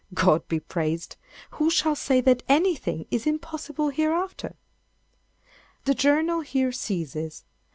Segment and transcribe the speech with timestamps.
[0.15, 1.15] God be praised!
[1.51, 4.55] Who shall say that anything is impossible hereafter?"
[5.85, 7.45] The Journal here ceases.